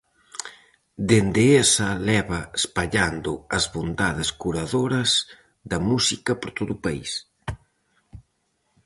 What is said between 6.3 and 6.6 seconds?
por